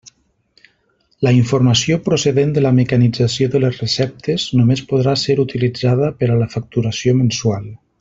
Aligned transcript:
La 1.27 1.33
informació 1.39 1.97
procedent 2.07 2.55
de 2.55 2.65
la 2.67 2.73
mecanització 2.79 3.53
de 3.57 3.63
les 3.67 3.79
receptes 3.85 4.49
només 4.63 4.85
podrà 4.95 5.17
ser 5.27 5.37
utilitzada 5.49 6.11
per 6.23 6.33
a 6.35 6.43
la 6.45 6.53
facturació 6.57 7.17
mensual. 7.25 7.71